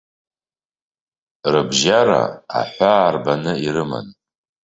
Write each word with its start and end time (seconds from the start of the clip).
Рыбжьара 1.53 2.21
аҳәаа 2.59 3.01
арбаны 3.07 3.53
ирыман. 3.65 4.07